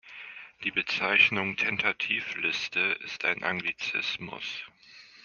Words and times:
Die 0.63 0.71
Bezeichnung 0.71 1.57
"Tentativliste" 1.57 2.79
ist 3.03 3.23
ein 3.23 3.43
Anglizismus. 3.43 4.63